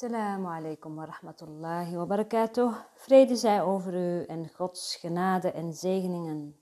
[0.00, 2.84] Assalamu alaikum wa rahmatullahi wa barakatuh.
[2.94, 6.60] Vrede zij over u en Gods genade en zegeningen.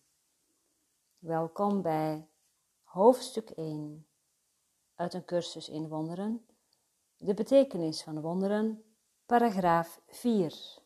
[1.19, 2.29] Welkom bij
[2.83, 4.07] hoofdstuk 1
[4.95, 6.47] uit een cursus in wonderen.
[7.17, 8.85] De betekenis van wonderen,
[9.27, 10.79] paragraaf 4.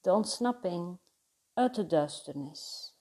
[0.00, 0.98] De ontsnapping
[1.52, 2.94] uit de duisternis.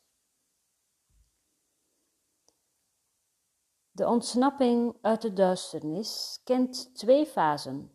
[3.92, 7.95] De ontsnapping uit de duisternis kent twee fasen.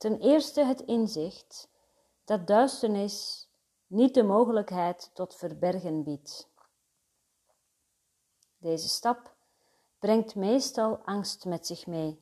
[0.00, 1.68] Ten eerste het inzicht
[2.24, 3.48] dat duisternis
[3.86, 6.48] niet de mogelijkheid tot verbergen biedt.
[8.58, 9.34] Deze stap
[9.98, 12.20] brengt meestal angst met zich mee.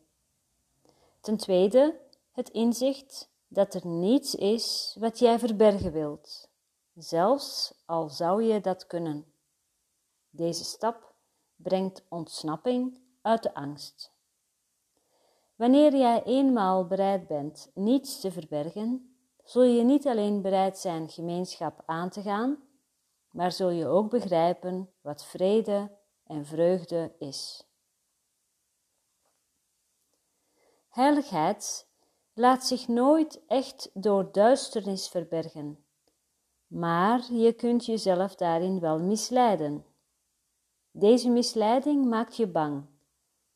[1.20, 2.00] Ten tweede
[2.32, 6.48] het inzicht dat er niets is wat jij verbergen wilt,
[6.94, 9.32] zelfs al zou je dat kunnen.
[10.30, 11.14] Deze stap
[11.56, 14.16] brengt ontsnapping uit de angst.
[15.58, 21.82] Wanneer jij eenmaal bereid bent niets te verbergen, zul je niet alleen bereid zijn gemeenschap
[21.86, 22.58] aan te gaan,
[23.30, 25.90] maar zul je ook begrijpen wat vrede
[26.24, 27.68] en vreugde is.
[30.88, 31.88] Heiligheid
[32.34, 35.84] laat zich nooit echt door duisternis verbergen,
[36.66, 39.84] maar je kunt jezelf daarin wel misleiden.
[40.90, 42.86] Deze misleiding maakt je bang,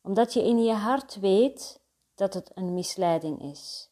[0.00, 1.80] omdat je in je hart weet
[2.22, 3.90] dat het een misleiding is.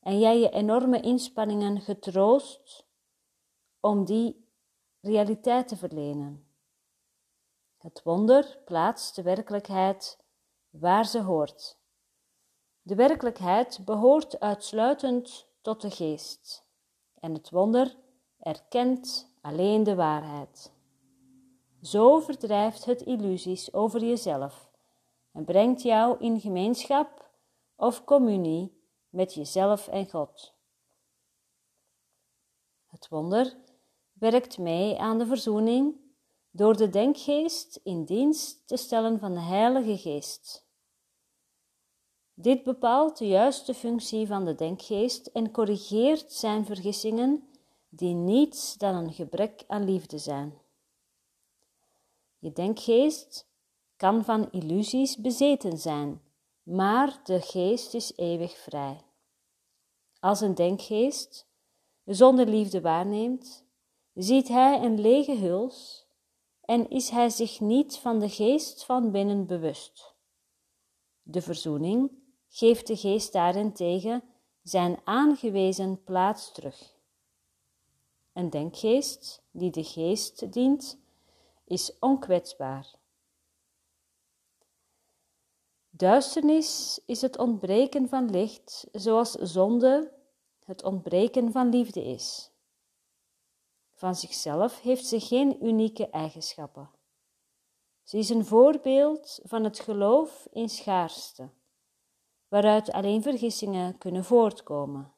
[0.00, 2.86] En jij je enorme inspanningen getroost
[3.80, 4.48] om die
[5.00, 6.46] realiteit te verlenen.
[7.78, 10.18] Het wonder plaatst de werkelijkheid
[10.70, 11.78] waar ze hoort.
[12.82, 16.64] De werkelijkheid behoort uitsluitend tot de geest
[17.20, 17.96] en het wonder
[18.38, 20.72] erkent alleen de waarheid.
[21.82, 24.70] Zo verdrijft het illusies over jezelf
[25.32, 27.19] en brengt jou in gemeenschap
[27.80, 28.72] of communie
[29.08, 30.54] met jezelf en God.
[32.86, 33.56] Het wonder
[34.12, 35.94] werkt mee aan de verzoening
[36.50, 40.68] door de denkgeest in dienst te stellen van de Heilige Geest.
[42.34, 47.48] Dit bepaalt de juiste functie van de denkgeest en corrigeert zijn vergissingen
[47.88, 50.58] die niets dan een gebrek aan liefde zijn.
[52.38, 53.48] Je denkgeest
[53.96, 56.20] kan van illusies bezeten zijn
[56.70, 59.04] maar de geest is eeuwig vrij.
[60.20, 61.46] Als een denkgeest
[62.04, 63.64] zonder liefde waarneemt,
[64.14, 66.06] ziet hij een lege huls
[66.60, 70.14] en is hij zich niet van de geest van binnen bewust.
[71.22, 72.10] De verzoening
[72.48, 74.22] geeft de geest daarentegen
[74.62, 76.94] zijn aangewezen plaats terug.
[78.32, 80.98] Een denkgeest die de geest dient,
[81.64, 82.99] is onkwetsbaar.
[86.00, 90.12] Duisternis is het ontbreken van licht, zoals zonde
[90.64, 92.50] het ontbreken van liefde is.
[93.92, 96.90] Van zichzelf heeft ze geen unieke eigenschappen.
[98.02, 101.50] Ze is een voorbeeld van het geloof in schaarste,
[102.48, 105.12] waaruit alleen vergissingen kunnen voortkomen.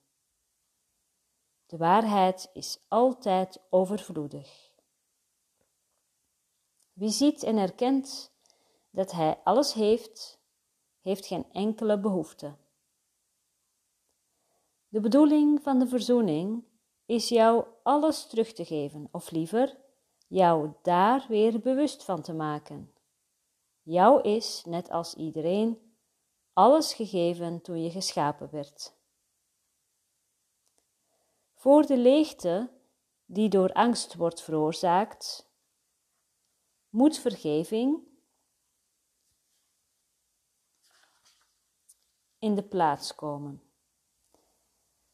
[1.67, 4.73] De waarheid is altijd overvloedig.
[6.93, 8.33] Wie ziet en erkent
[8.91, 10.41] dat hij alles heeft
[11.03, 12.57] heeft geen enkele behoefte.
[14.89, 16.65] De bedoeling van de verzoening
[17.07, 19.79] is jou alles terug te geven, of liever,
[20.29, 22.93] jou daar weer bewust van te maken.
[23.83, 25.97] Jou is, net als iedereen,
[26.53, 28.95] alles gegeven toen je geschapen werd.
[31.55, 32.71] Voor de leegte
[33.25, 35.51] die door angst wordt veroorzaakt,
[36.89, 38.12] moet vergeving
[42.43, 43.63] in de plaats komen.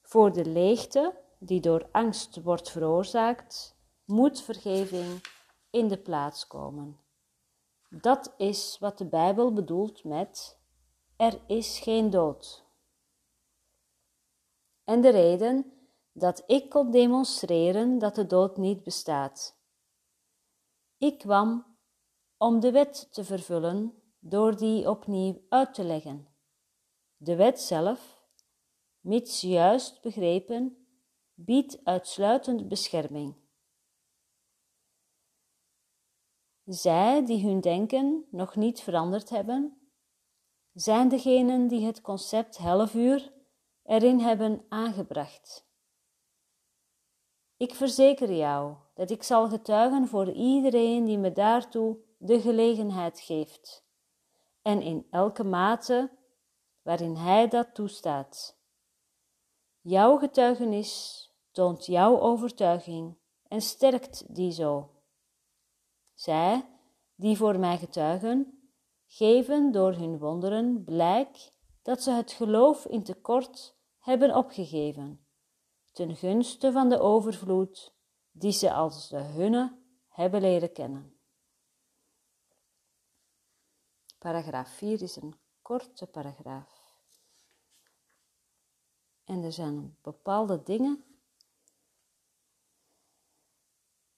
[0.02, 5.20] Voor de leegte die door angst wordt veroorzaakt, moet vergeving
[5.70, 7.00] in de plaats komen.
[7.88, 10.58] Dat is wat de Bijbel bedoelt met
[11.16, 12.64] er is geen dood.
[14.84, 15.72] En de reden
[16.12, 19.58] dat ik kon demonstreren dat de dood niet bestaat.
[20.98, 21.76] Ik kwam
[22.36, 26.37] om de wet te vervullen door die opnieuw uit te leggen.
[27.20, 28.22] De wet zelf,
[29.00, 30.86] mits juist begrepen,
[31.34, 33.34] biedt uitsluitend bescherming.
[36.64, 39.90] Zij die hun denken nog niet veranderd hebben,
[40.72, 43.32] zijn degenen die het concept helfuur
[43.82, 45.66] erin hebben aangebracht.
[47.56, 53.86] Ik verzeker jou dat ik zal getuigen voor iedereen die me daartoe de gelegenheid geeft,
[54.62, 56.17] en in elke mate
[56.88, 58.58] waarin Hij dat toestaat.
[59.80, 64.90] Jouw getuigenis toont jouw overtuiging en sterkt die zo.
[66.14, 66.68] Zij,
[67.14, 68.62] die voor mij getuigen,
[69.06, 71.52] geven door hun wonderen blijk
[71.82, 75.26] dat ze het geloof in tekort hebben opgegeven,
[75.92, 77.94] ten gunste van de overvloed
[78.30, 81.18] die ze als de hunne hebben leren kennen.
[84.18, 86.77] Paragraaf 4 is een korte paragraaf.
[89.28, 91.04] En er zijn bepaalde dingen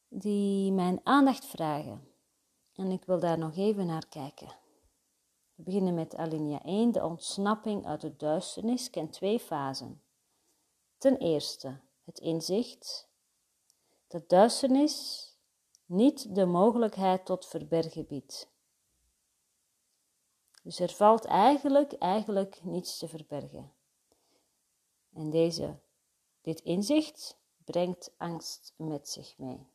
[0.08, 2.08] die mijn aandacht vragen.
[2.74, 4.48] En ik wil daar nog even naar kijken.
[5.54, 6.92] We beginnen met alinea 1.
[6.92, 10.02] De ontsnapping uit de duisternis kent twee fasen.
[10.98, 13.08] Ten eerste het inzicht
[14.06, 15.26] dat duisternis
[15.86, 18.48] niet de mogelijkheid tot verbergen biedt.
[20.62, 23.78] Dus er valt eigenlijk, eigenlijk niets te verbergen.
[25.20, 25.78] En deze,
[26.40, 29.66] dit inzicht brengt angst met zich mee.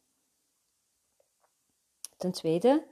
[2.17, 2.87] Ten tweede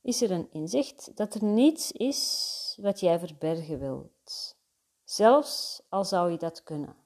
[0.00, 4.56] is er een inzicht dat er niets is wat jij verbergen wilt,
[5.04, 6.96] zelfs al zou je dat kunnen.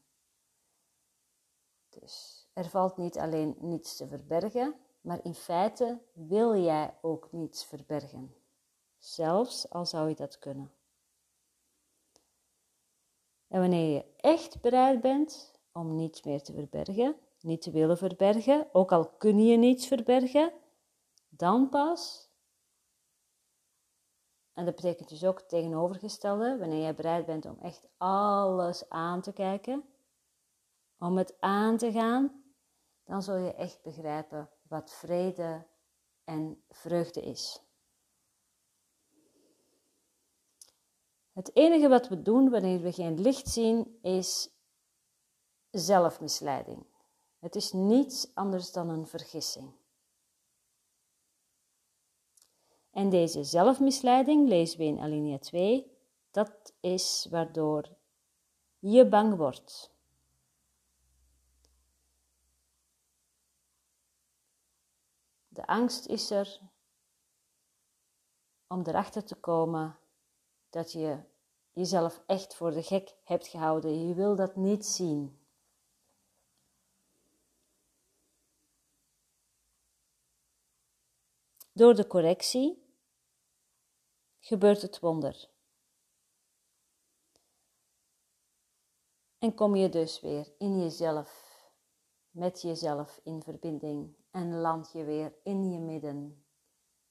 [1.89, 7.65] Dus er valt niet alleen niets te verbergen, maar in feite wil jij ook niets
[7.65, 8.35] verbergen,
[8.99, 10.73] zelfs al zou je dat kunnen.
[13.53, 18.69] En wanneer je echt bereid bent om niets meer te verbergen, niet te willen verbergen,
[18.73, 20.53] ook al kun je niets verbergen,
[21.29, 22.31] dan pas,
[24.53, 29.21] en dat betekent dus ook het tegenovergestelde, wanneer jij bereid bent om echt alles aan
[29.21, 29.85] te kijken,
[30.99, 32.43] om het aan te gaan,
[33.05, 35.67] dan zul je echt begrijpen wat vrede
[36.25, 37.72] en vreugde is.
[41.33, 44.51] Het enige wat we doen wanneer we geen licht zien is
[45.71, 46.87] zelfmisleiding.
[47.39, 49.73] Het is niets anders dan een vergissing.
[52.91, 55.99] En deze zelfmisleiding lezen we in alinea 2.
[56.31, 57.97] Dat is waardoor
[58.79, 59.91] je bang wordt.
[65.49, 66.61] De angst is er
[68.67, 69.97] om erachter te komen
[70.73, 71.19] dat je
[71.73, 74.09] jezelf echt voor de gek hebt gehouden.
[74.09, 75.41] Je wil dat niet zien.
[81.73, 82.83] Door de correctie
[84.39, 85.51] gebeurt het wonder.
[89.39, 91.61] En kom je dus weer in jezelf,
[92.31, 96.45] met jezelf in verbinding en land je weer in je midden.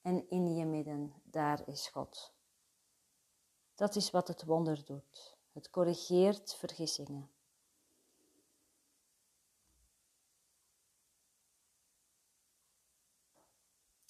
[0.01, 2.39] En in je midden, daar is God.
[3.81, 5.37] Dat is wat het wonder doet.
[5.51, 7.31] Het corrigeert vergissingen.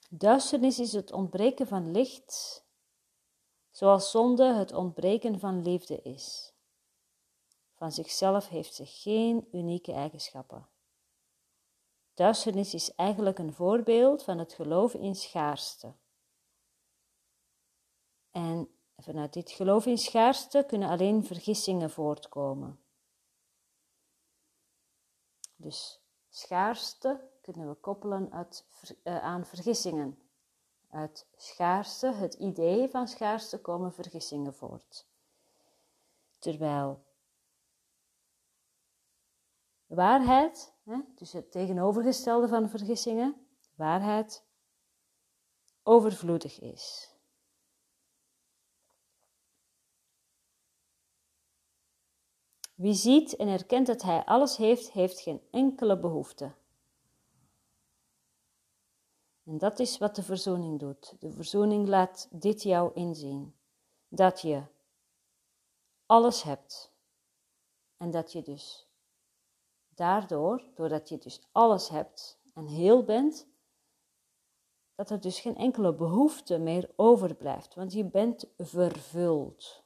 [0.10, 2.64] Duisternis is het ontbreken van licht
[3.70, 6.54] zoals zonde het ontbreken van liefde is.
[7.74, 10.68] Van zichzelf heeft ze geen unieke eigenschappen.
[12.14, 15.94] Duisternis is eigenlijk een voorbeeld van het geloof in schaarste.
[19.02, 22.80] Vanuit dit geloof in schaarste kunnen alleen vergissingen voortkomen.
[25.56, 28.66] Dus schaarste kunnen we koppelen uit,
[29.04, 30.20] uh, aan vergissingen.
[30.90, 35.08] Uit schaarste, het idee van schaarste, komen vergissingen voort.
[36.40, 37.04] Terwijl
[39.86, 44.44] waarheid, hè, dus het tegenovergestelde van vergissingen, waarheid
[45.84, 47.11] overvloedig is.
[52.82, 56.52] Wie ziet en erkent dat hij alles heeft, heeft geen enkele behoefte.
[59.44, 61.16] En dat is wat de verzoening doet.
[61.20, 63.56] De verzoening laat dit jou inzien.
[64.08, 64.62] Dat je
[66.06, 66.92] alles hebt.
[67.98, 68.88] En dat je dus
[69.90, 73.48] daardoor, doordat je dus alles hebt en heel bent,
[74.96, 79.81] dat er dus geen enkele behoefte meer overblijft, want je bent vervuld.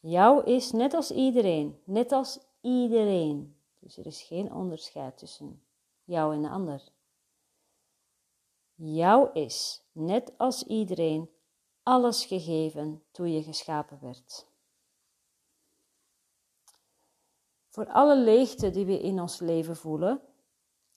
[0.00, 3.56] Jou is net als iedereen, net als iedereen.
[3.78, 5.62] Dus er is geen onderscheid tussen
[6.04, 6.88] jou en de ander.
[8.74, 11.30] Jou is, net als iedereen,
[11.82, 14.46] alles gegeven toen je geschapen werd.
[17.68, 20.22] Voor alle leegte die we in ons leven voelen,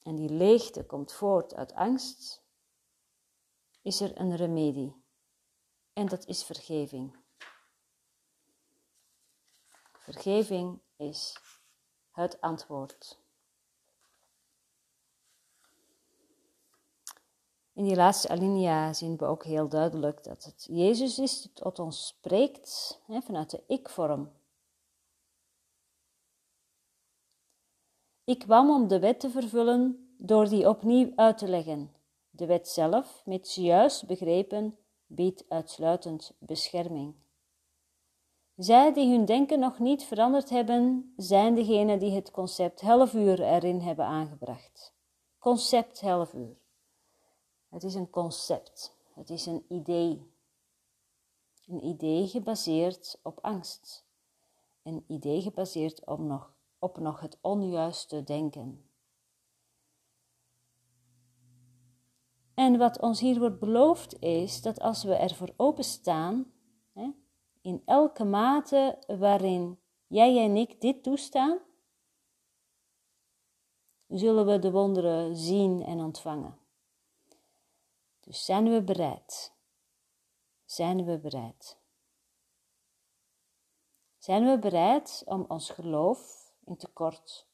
[0.02, 2.42] en die leegte komt voort uit angst,
[3.82, 5.02] is er een remedie.
[5.92, 7.23] En dat is vergeving.
[10.04, 11.36] Vergeving is
[12.10, 13.18] het antwoord.
[17.72, 21.78] In die laatste alinea zien we ook heel duidelijk dat het Jezus is die tot
[21.78, 24.32] ons spreekt hè, vanuit de ik-vorm.
[28.24, 31.94] Ik kwam om de wet te vervullen door die opnieuw uit te leggen.
[32.30, 37.14] De wet zelf, met juist begrepen, biedt uitsluitend bescherming.
[38.56, 42.82] Zij die hun denken nog niet veranderd hebben, zijn degenen die het concept
[43.14, 44.94] uur erin hebben aangebracht.
[45.38, 46.02] Concept
[46.34, 46.56] uur.
[47.68, 50.32] Het is een concept, het is een idee.
[51.66, 54.04] Een idee gebaseerd op angst.
[54.82, 58.88] Een idee gebaseerd op nog, op nog het onjuiste denken.
[62.54, 66.52] En wat ons hier wordt beloofd is dat als we ervoor openstaan,
[66.92, 67.10] hè,
[67.64, 71.58] in elke mate waarin jij en ik dit toestaan,
[74.06, 76.58] zullen we de wonderen zien en ontvangen.
[78.20, 79.54] Dus zijn we bereid?
[80.64, 81.78] Zijn we bereid?
[84.18, 87.46] Zijn we bereid om ons geloof in tekort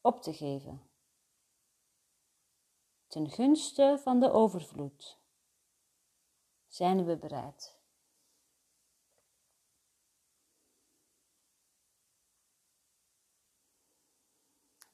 [0.00, 0.90] op te geven?
[3.06, 5.18] Ten gunste van de overvloed.
[6.66, 7.75] Zijn we bereid?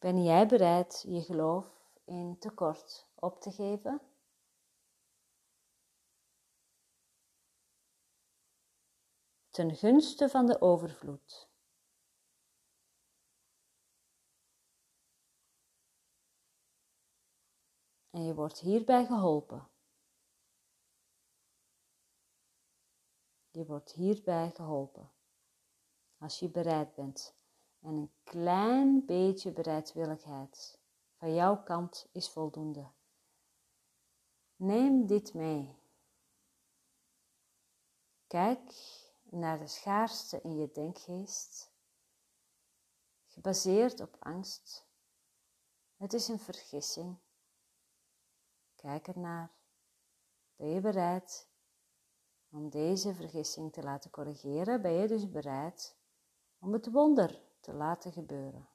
[0.03, 1.67] Ben jij bereid je geloof
[2.05, 4.01] in tekort op te geven?
[9.51, 11.49] ten gunste van de overvloed.
[18.11, 19.69] En je wordt hierbij geholpen.
[23.51, 25.13] Je wordt hierbij geholpen.
[26.19, 27.42] Als je bereid bent
[27.83, 30.79] en een klein beetje bereidwilligheid
[31.15, 32.91] van jouw kant is voldoende.
[34.57, 35.81] Neem dit mee.
[38.27, 38.75] Kijk
[39.23, 41.73] naar de schaarste in je denkgeest,
[43.27, 44.87] gebaseerd op angst.
[45.97, 47.17] Het is een vergissing.
[48.75, 49.53] Kijk ernaar.
[50.57, 51.49] Ben je bereid
[52.51, 54.83] om deze vergissing te laten corrigeren?
[54.83, 55.97] Ben je dus bereid
[56.59, 58.69] om het wonder te laten gebeuren?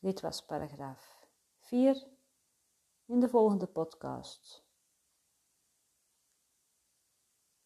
[0.00, 1.26] Dit was paragraaf
[1.58, 2.08] 4
[3.04, 4.64] in de volgende podcast.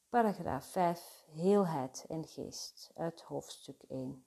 [0.09, 4.27] Paragraaf 5 Heelheid en geest uit hoofdstuk 1.